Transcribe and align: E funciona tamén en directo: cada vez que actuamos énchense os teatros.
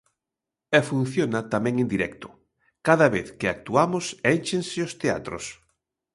E 0.77 0.79
funciona 0.89 1.39
tamén 1.53 1.75
en 1.83 1.87
directo: 1.93 2.27
cada 2.87 3.07
vez 3.15 3.27
que 3.39 3.47
actuamos 3.55 4.05
énchense 4.33 4.79
os 4.87 4.93
teatros. 5.01 5.45